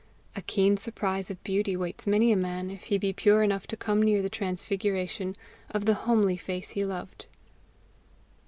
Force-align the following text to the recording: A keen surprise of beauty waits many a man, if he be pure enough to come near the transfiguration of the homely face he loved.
A 0.35 0.41
keen 0.41 0.77
surprise 0.77 1.29
of 1.29 1.43
beauty 1.43 1.77
waits 1.77 2.07
many 2.07 2.31
a 2.31 2.35
man, 2.35 2.71
if 2.71 2.85
he 2.85 2.97
be 2.97 3.13
pure 3.13 3.43
enough 3.43 3.67
to 3.67 3.77
come 3.77 4.01
near 4.01 4.23
the 4.23 4.31
transfiguration 4.31 5.35
of 5.69 5.85
the 5.85 5.93
homely 5.93 6.37
face 6.37 6.71
he 6.71 6.83
loved. 6.83 7.27